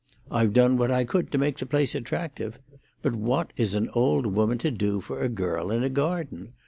I've 0.31 0.51
done 0.53 0.77
what 0.77 0.89
I 0.89 1.03
could 1.03 1.31
to 1.31 1.37
make 1.37 1.59
the 1.59 1.67
place 1.67 1.93
attractive. 1.93 2.57
But 3.03 3.13
what 3.13 3.53
is 3.55 3.75
an 3.75 3.87
old 3.93 4.25
woman 4.25 4.57
to 4.57 4.71
do 4.71 4.99
for 4.99 5.21
a 5.21 5.29
girl 5.29 5.69
in 5.69 5.83
a 5.83 5.89
garden? 5.89 6.53